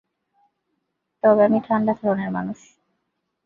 তবে 1.23 1.41
আমি 1.47 1.59
ঠাণ্ডা 1.67 1.93
ধরনের 2.01 2.29
মানুষ। 2.31 2.59